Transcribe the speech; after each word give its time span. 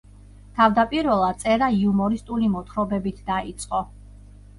თავდაპირველად 0.59 1.43
წერა 1.43 1.67
იუმორისტული 1.79 2.49
მოთხრობებით 2.55 3.21
დაიწყო. 3.29 3.83